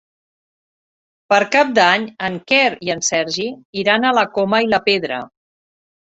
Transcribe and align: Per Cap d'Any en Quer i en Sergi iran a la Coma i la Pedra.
Per 1.33 1.37
Cap 1.55 1.73
d'Any 1.79 2.07
en 2.29 2.39
Quer 2.51 2.63
i 2.87 2.91
en 2.93 3.03
Sergi 3.07 3.45
iran 3.81 4.07
a 4.09 4.15
la 4.19 4.23
Coma 4.39 4.63
i 4.69 4.71
la 4.71 4.81
Pedra. 4.89 5.21